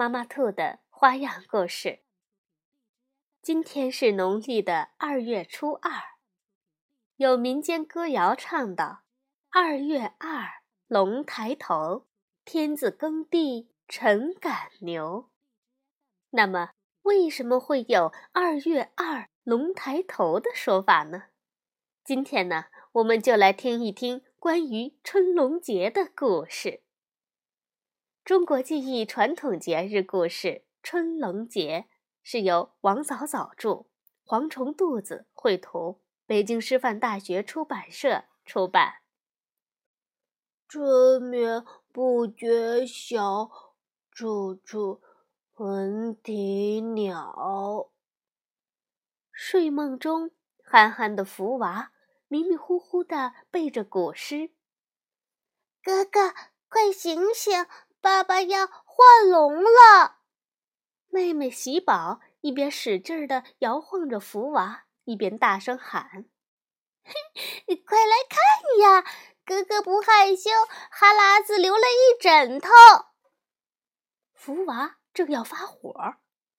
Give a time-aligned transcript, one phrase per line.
[0.00, 1.98] 妈妈兔的花样故事。
[3.42, 5.92] 今天是农历的二月初二，
[7.16, 9.02] 有民间歌谣唱道
[9.52, 12.06] ：“二月二，龙抬头，
[12.46, 15.28] 天子耕地臣赶牛。”
[16.32, 16.70] 那么，
[17.02, 21.24] 为什么会有“二月二，龙抬头”的说法呢？
[22.02, 26.84] 今天呢，我们就来听一听关于春龙节的故事。
[28.30, 30.46] 中国记忆传统节日故事
[30.84, 31.86] 《春龙节》
[32.22, 33.86] 是由王早早著，
[34.24, 38.98] 蝗虫肚子绘图，北京师范大学出版社出版。
[40.68, 43.50] 春眠不觉晓，
[44.12, 45.02] 处处
[45.56, 47.90] 闻啼鸟。
[49.32, 50.30] 睡梦中，
[50.62, 51.90] 憨憨的福娃
[52.28, 54.52] 迷迷糊糊地背着古诗
[55.82, 56.32] ：“哥哥，
[56.68, 57.66] 快醒醒！”
[58.00, 60.20] 爸爸要换龙了，
[61.08, 66.24] 妹妹喜宝一边使劲的摇晃着福娃，一边大声喊
[67.04, 67.12] ：“嘿，
[67.66, 68.38] 你快来看
[68.80, 69.04] 呀！
[69.44, 70.50] 哥哥不害羞，
[70.90, 72.70] 哈喇子流了一枕头。”
[74.32, 76.14] 福娃正要发火，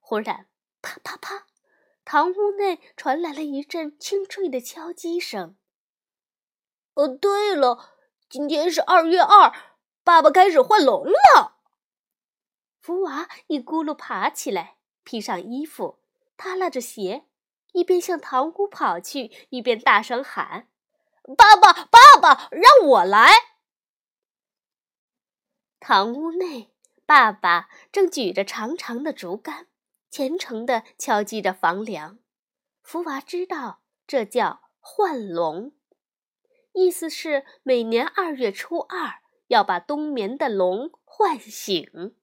[0.00, 0.48] 忽然
[0.82, 1.46] 啪啪啪，
[2.04, 5.56] 堂屋内传来了一阵清脆的敲击声。
[6.94, 7.94] 哦，对了，
[8.28, 9.71] 今天是二月二。
[10.04, 11.58] 爸爸开始换龙了。
[12.80, 16.00] 福娃一咕噜爬起来，披上衣服，
[16.36, 17.26] 耷拉着鞋，
[17.72, 20.68] 一边向堂屋跑去，一边大声喊
[21.38, 23.30] ：“爸爸，爸爸，让我来！”
[25.78, 26.74] 堂屋内，
[27.06, 29.68] 爸爸正举着长长的竹竿，
[30.10, 32.18] 虔诚地敲击着房梁。
[32.82, 35.72] 福娃知道，这叫换龙，
[36.72, 39.21] 意思是每年二月初二。
[39.52, 42.16] 要把冬眠的龙唤醒。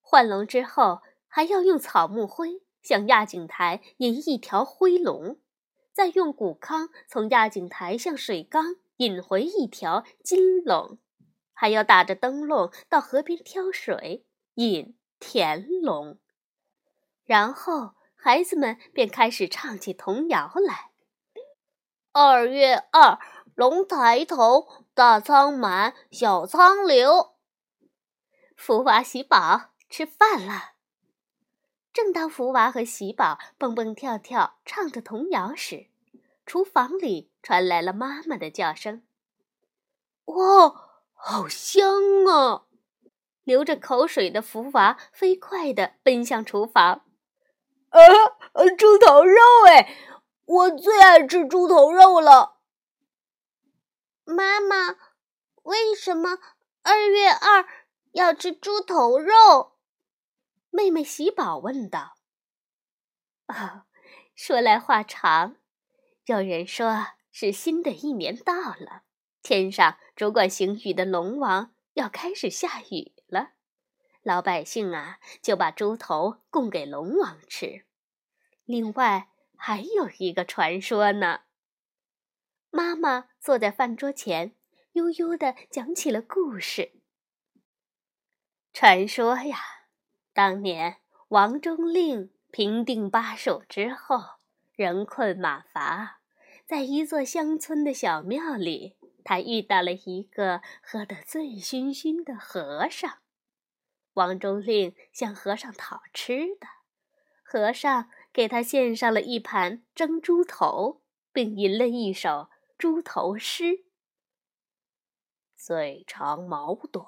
[0.00, 5.38] 换龙之后，还要用草木灰向亚井台引一条灰龙，
[5.92, 10.98] 再用谷糠从亚井台向水缸引回一条金龙，
[11.52, 16.18] 还要打着灯笼到河边挑水引田龙。
[17.26, 20.90] 然后，孩子们便开始唱起童谣来
[22.12, 23.18] ：“二月二。”
[23.58, 27.34] 龙抬头，大仓满，小仓流。
[28.56, 30.74] 福娃、喜宝吃饭了。
[31.92, 35.88] 正当福娃和喜宝蹦蹦跳跳唱着童谣时，
[36.46, 39.02] 厨房里传来了妈妈的叫声
[40.26, 42.62] ：“哇，好香啊！”
[43.42, 47.02] 流着口水的福娃飞快地奔向厨房。
[47.90, 47.98] “啊，
[48.78, 49.96] 猪头肉哎，
[50.44, 52.57] 我最爱吃猪头肉了。”
[54.30, 54.98] 妈妈，
[55.62, 56.38] 为什么
[56.82, 57.66] 二月二
[58.12, 59.78] 要吃猪头肉？
[60.68, 62.18] 妹妹喜宝问道。
[63.46, 63.84] 哦，
[64.34, 65.56] 说来话长。
[66.26, 69.04] 有人说是新的一年到了，
[69.42, 73.52] 天上主管行雨的龙王要开始下雨了，
[74.22, 77.86] 老百姓啊就把猪头供给龙王吃。
[78.66, 81.40] 另外还有一个传说呢。
[82.70, 84.54] 妈妈坐在饭桌前，
[84.92, 86.92] 悠悠地讲起了故事。
[88.72, 89.58] 传说呀，
[90.32, 94.20] 当年王中令平定巴蜀之后，
[94.72, 96.20] 人困马乏，
[96.66, 103.18] 在一座乡村的小庙里，他遇到了一个喝得醉醺醺的和尚。
[104.12, 106.66] 王中令向和尚讨吃的，
[107.42, 111.02] 和尚给他献上了一盘蒸猪头，
[111.32, 112.50] 并吟了一首。
[112.78, 113.86] 猪头诗，
[115.56, 117.04] 最长毛短，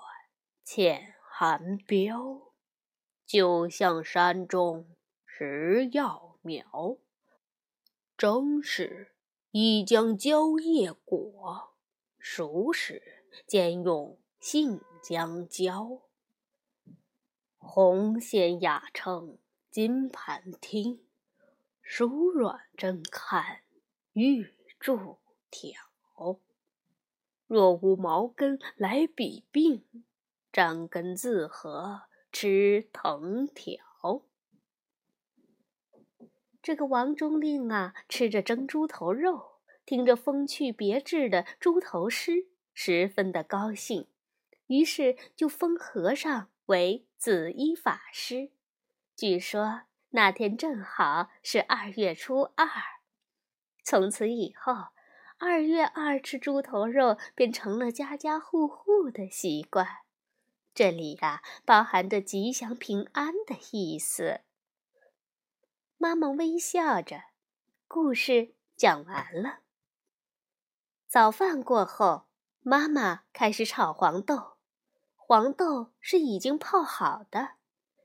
[0.64, 2.52] 欠寒标，
[3.25, 6.99] 就像山中食药苗。
[8.19, 9.14] 蒸时
[9.52, 11.76] 一将蕉叶裹，
[12.19, 16.02] 熟时兼用杏浆浇。
[17.58, 19.38] 红鲜雅称
[19.70, 21.06] 金盘听，
[21.84, 23.61] 酥软真看
[24.14, 25.19] 玉柱。
[25.50, 25.81] 条，
[27.47, 29.85] 若无毛根来比病，
[30.52, 34.23] 张根自合吃藤条。
[36.62, 44.06] 这个王中令啊，吃着蒸猪头肉，听着风趣别致的猪头诗，十分的高兴，
[44.67, 48.50] 于是就封和尚为紫衣法师。
[49.17, 52.67] 据说那天正好是二月初二，
[53.82, 54.88] 从此以后，
[55.42, 59.87] 二月二吃猪头肉便成了家家户户的习惯。
[60.75, 64.42] 这里呀，包含着吉祥平安的意思。
[65.96, 67.22] 妈妈微笑着，
[67.88, 69.60] 故事讲完了。
[71.08, 72.26] 早饭过后，
[72.60, 74.58] 妈妈开始炒黄豆。
[75.16, 77.52] 黄豆是已经泡好的，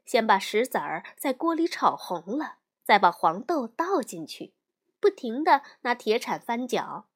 [0.06, 4.54] 先把石子儿在锅里炒红了，再把黄豆倒进去，
[5.02, 7.10] 不停地拿铁铲翻搅。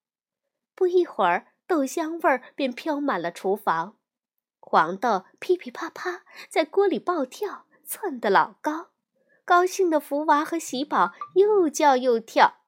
[0.80, 3.98] 不一会儿，豆香味儿便飘满了厨房，
[4.62, 8.92] 黄豆噼噼啪啪在锅里爆跳，窜得老高。
[9.44, 12.62] 高兴的福娃和喜宝又叫又跳，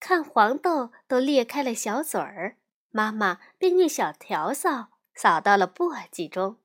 [0.00, 2.56] 看黄豆都裂开了小嘴儿，
[2.88, 6.56] 妈妈便用小笤帚扫到了簸箕中。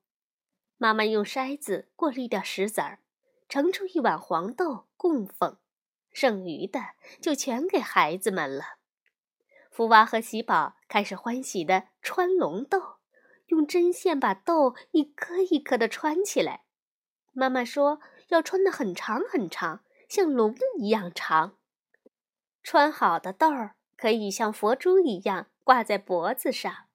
[0.78, 3.00] 妈妈用筛子过滤掉石子儿，
[3.50, 5.58] 盛出一碗黄豆供奉，
[6.14, 6.80] 剩余的
[7.20, 8.78] 就全给孩子们了。
[9.72, 12.98] 福娃和喜宝开始欢喜地穿龙豆，
[13.48, 16.66] 用针线把豆一颗一颗地穿起来。
[17.34, 18.00] 妈妈说。
[18.32, 21.58] 要穿得很长很长，像龙一样长。
[22.64, 26.86] 穿好的豆儿可以像佛珠一样挂在脖子上，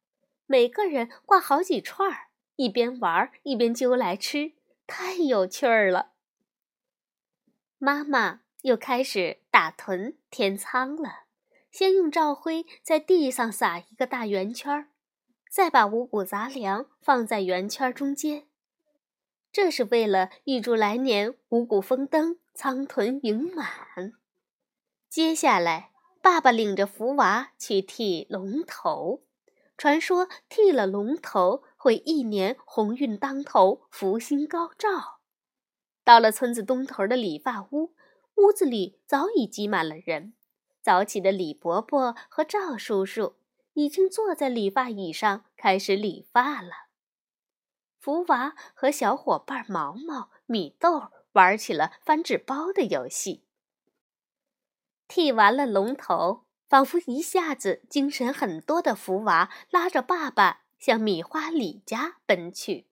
[0.46, 4.54] 每个人挂好几串儿，一边玩一边揪来吃，
[4.86, 6.12] 太有趣儿了。
[7.76, 11.25] 妈妈又开始打屯填仓了，
[11.76, 14.88] 先用灶灰在地上撒一个大圆圈，
[15.50, 18.46] 再把五谷杂粮放在圆圈中间。
[19.52, 24.14] 这是为了预祝来年五谷丰登、仓囤盈满。
[25.10, 25.90] 接下来，
[26.22, 29.24] 爸爸领着福娃去剃龙头。
[29.76, 35.18] 传说剃了龙头会一年鸿运当头、福星高照。
[36.02, 37.92] 到了村子东头的理发屋，
[38.36, 40.32] 屋子里早已挤满了人。
[40.86, 43.34] 早起的李伯伯和赵叔叔
[43.72, 46.70] 已经坐在理发椅上开始理发了。
[47.98, 53.42] 福娃和小伙伴毛毛、米豆玩起了翻纸包的游戏。
[55.08, 62.86] 剃完了龙头，仿佛一下子精神很多的福娃拉着爸爸向米花李家奔去。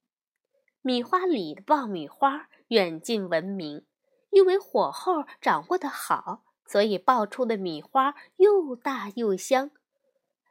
[0.83, 3.87] 米花李的爆米花远近闻名，
[4.31, 9.71] 因为火候掌握的好，所以爆出的米花又大又香。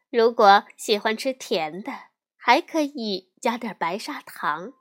[0.10, 1.92] 如果喜欢吃甜的，
[2.36, 3.32] 还可以。
[3.44, 4.72] 加点白砂糖。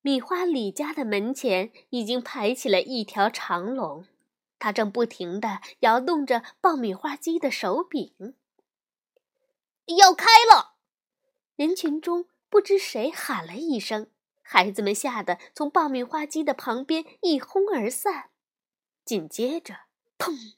[0.00, 4.06] 米花李家的门前已经排起了一条长龙，
[4.58, 8.34] 他正不停地摇动着爆米花机的手柄。
[9.96, 10.74] 要开了！
[11.54, 14.10] 人群中不知谁喊了一声，
[14.42, 18.30] 孩子们吓得从爆米花机的旁边一哄而散。
[19.04, 19.82] 紧接着，
[20.18, 20.54] 砰！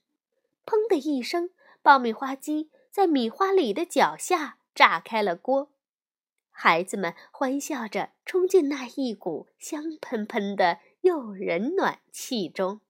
[0.65, 1.51] 砰的一声，
[1.83, 5.71] 爆米花机在米花里的脚下炸开了锅。
[6.51, 12.81] 孩子们欢笑着冲进那一股香喷喷的诱人暖气中，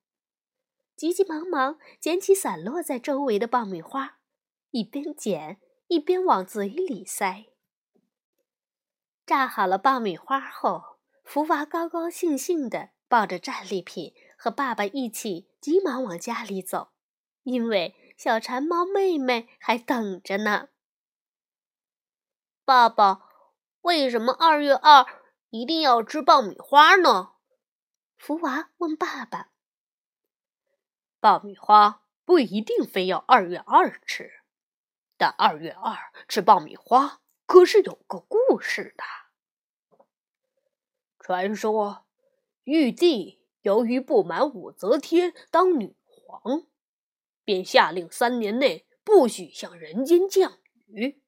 [0.97, 4.19] 急急忙忙捡起散落在周围的爆米花，
[4.71, 7.47] 一边捡一边往嘴里塞。
[9.25, 16.93] 炸好了爆米花后，福娃高高兴兴地抱着战利品和爸爸一起急忙往家里走，
[17.43, 20.71] 因为小馋猫妹妹还等着呢。
[22.65, 23.27] 爸爸。
[23.83, 25.07] 为什么二月二
[25.49, 27.33] 一定要吃爆米花呢？
[28.17, 29.51] 福娃问爸爸。
[31.19, 34.43] 爆米花不一定非要二月二吃，
[35.17, 35.97] 但二月二
[36.29, 40.05] 吃爆米花可是有个故事的。
[41.19, 42.07] 传说，
[42.65, 46.67] 玉帝由于不满武则天当女皇，
[47.45, 51.23] 便下令三年内不许向人间降雨。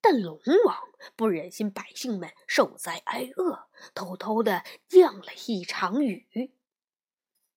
[0.00, 0.78] 但龙王
[1.14, 6.54] 不忍心百姓们受灾挨饿，偷偷的降了一场雨。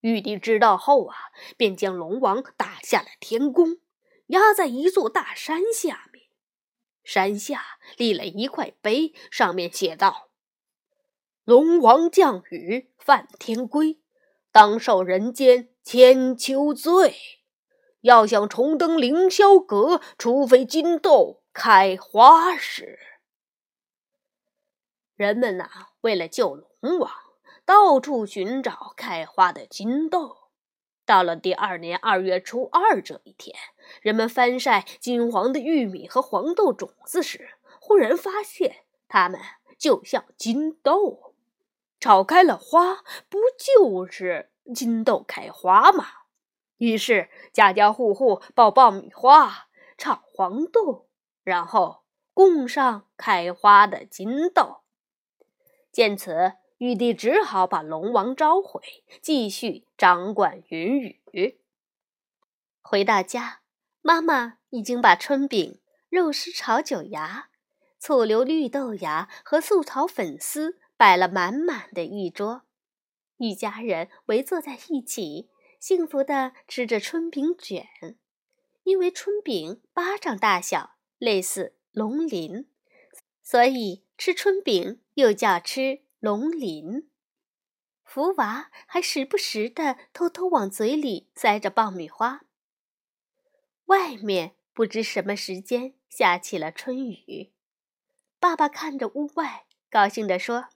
[0.00, 1.16] 玉帝知道后啊，
[1.56, 3.78] 便将龙王打下了天宫，
[4.26, 6.26] 压在一座大山下面。
[7.02, 10.30] 山下立了一块碑，上面写道
[11.44, 14.00] ：“龙王降雨犯天规，
[14.50, 17.14] 当受人间千秋罪。
[18.00, 22.98] 要想重登凌霄阁，除非金豆。”开花时，
[25.14, 25.68] 人们呐，
[26.00, 27.08] 为了救龙王，
[27.64, 30.48] 到处寻找开花的金豆。
[31.06, 33.54] 到了第二年二月初二这一天，
[34.02, 39.40] 人们翻晒金黄的玉米和黄豆种子时，忽然发现它们
[39.78, 41.23] 就像金豆，
[42.04, 42.96] 炒开了花，
[43.30, 46.04] 不就是金豆开花吗？
[46.76, 51.08] 于是家家户户爆爆米花，炒黄豆，
[51.42, 52.02] 然后
[52.34, 54.82] 供上开花的金豆。
[55.90, 56.52] 见此。
[56.76, 58.82] 玉帝只好把龙王召回，
[59.22, 61.60] 继续掌管云雨。
[62.82, 63.60] 回到家，
[64.02, 65.80] 妈妈已经把春饼、
[66.10, 67.48] 肉丝炒韭芽、
[67.98, 72.62] 醋溜绿豆芽和素炒粉丝摆了满满的一桌，
[73.36, 77.86] 一家人围坐在一起，幸福地吃着春饼卷。
[78.84, 82.68] 因为春饼巴掌大小，类似龙鳞，
[83.42, 86.04] 所以吃春饼又叫吃。
[86.20, 87.10] 龙鳞，
[88.02, 92.46] 福娃还时不时的偷偷往嘴里塞着爆米花。
[93.84, 97.52] 外面不知什么时间下起了春雨，
[98.40, 100.68] 爸爸看着屋外，高兴地说：“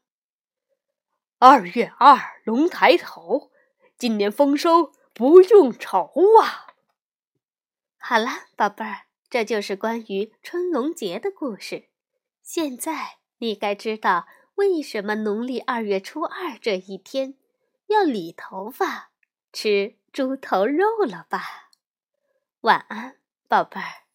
[1.38, 3.50] 二月二龙抬头，
[3.96, 6.10] 今年丰收不用愁
[6.42, 6.74] 啊！”
[7.98, 11.88] 好了，宝贝儿，这就是关于春龙节的故事。
[12.42, 14.26] 现在你该知道。
[14.58, 17.36] 为什么农历二月初二这一天
[17.86, 19.12] 要理头发、
[19.52, 21.70] 吃猪头肉了吧？
[22.62, 24.07] 晚安，宝贝儿。